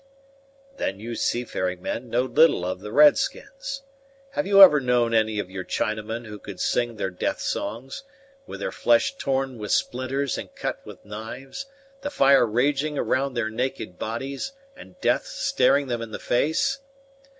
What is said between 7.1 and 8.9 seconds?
death songs, with their